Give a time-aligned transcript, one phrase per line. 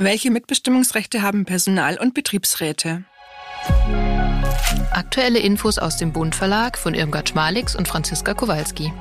[0.00, 3.02] Welche Mitbestimmungsrechte haben Personal- und Betriebsräte?
[4.92, 8.92] Aktuelle Infos aus dem Bund Verlag von Irmgard Schmalix und Franziska Kowalski.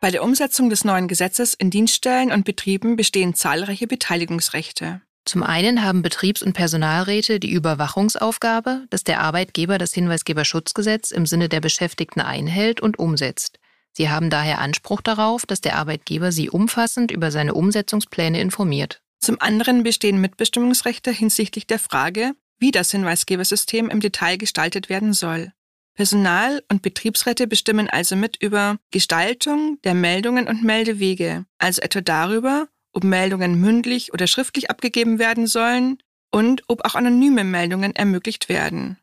[0.00, 5.00] Bei der Umsetzung des neuen Gesetzes in Dienststellen und Betrieben bestehen zahlreiche Beteiligungsrechte.
[5.24, 11.48] Zum einen haben Betriebs- und Personalräte die Überwachungsaufgabe, dass der Arbeitgeber das Hinweisgeberschutzgesetz im Sinne
[11.48, 13.58] der Beschäftigten einhält und umsetzt.
[13.96, 19.00] Sie haben daher Anspruch darauf, dass der Arbeitgeber sie umfassend über seine Umsetzungspläne informiert.
[19.20, 25.54] Zum anderen bestehen Mitbestimmungsrechte hinsichtlich der Frage, wie das Hinweisgebersystem im Detail gestaltet werden soll.
[25.94, 32.68] Personal- und Betriebsräte bestimmen also mit über Gestaltung der Meldungen und Meldewege, also etwa darüber,
[32.92, 35.96] ob Meldungen mündlich oder schriftlich abgegeben werden sollen
[36.30, 38.98] und ob auch anonyme Meldungen ermöglicht werden.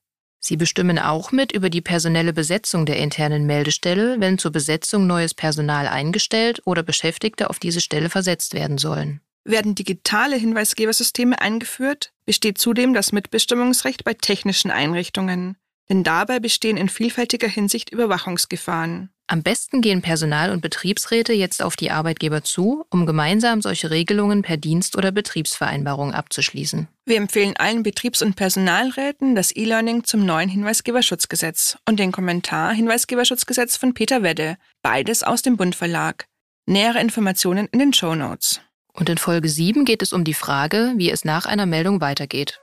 [0.45, 5.33] Sie bestimmen auch mit über die personelle Besetzung der internen Meldestelle, wenn zur Besetzung neues
[5.33, 9.21] Personal eingestellt oder Beschäftigte auf diese Stelle versetzt werden sollen.
[9.45, 15.55] Werden digitale Hinweisgebersysteme eingeführt, besteht zudem das Mitbestimmungsrecht bei technischen Einrichtungen,
[15.88, 19.12] denn dabei bestehen in vielfältiger Hinsicht Überwachungsgefahren.
[19.34, 24.44] Am besten gehen Personal- und Betriebsräte jetzt auf die Arbeitgeber zu, um gemeinsam solche Regelungen
[24.44, 26.88] per Dienst- oder Betriebsvereinbarung abzuschließen.
[27.08, 33.75] Wir empfehlen allen Betriebs- und Personalräten das E-Learning zum neuen Hinweisgeberschutzgesetz und den Kommentar Hinweisgeberschutzgesetz
[33.75, 36.28] von Peter Wedde, beides aus dem Bund Verlag.
[36.68, 38.62] Nähere Informationen in den Show Notes.
[38.94, 42.59] Und in Folge 7 geht es um die Frage, wie es nach einer Meldung weitergeht.